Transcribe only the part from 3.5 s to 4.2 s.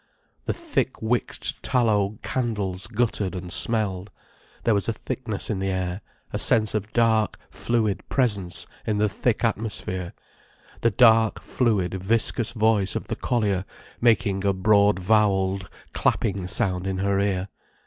smelled.